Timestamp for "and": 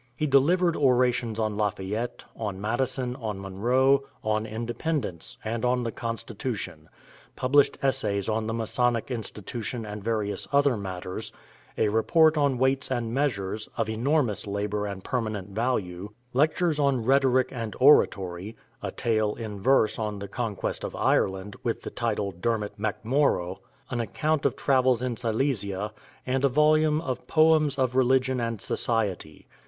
5.45-5.63, 9.85-10.03, 12.89-13.13, 14.87-15.03, 17.51-17.75, 26.25-26.43, 28.41-28.59